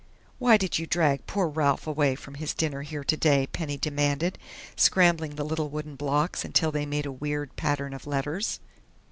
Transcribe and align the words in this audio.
"Why 0.39 0.57
did 0.57 0.79
you 0.79 0.87
drag 0.87 1.27
poor 1.27 1.47
Ralph 1.47 1.85
away 1.85 2.15
from 2.15 2.33
his 2.33 2.55
dinner 2.55 2.81
here 2.81 3.03
today?" 3.03 3.45
Penny 3.45 3.77
demanded, 3.77 4.39
scrambling 4.75 5.35
the 5.35 5.43
little 5.45 5.69
wooden 5.69 5.95
blocks 5.95 6.43
until 6.43 6.71
they 6.71 6.87
made 6.87 7.05
a 7.05 7.11
weird 7.11 7.55
pattern 7.55 7.93
of 7.93 8.07
letters. 8.07 8.59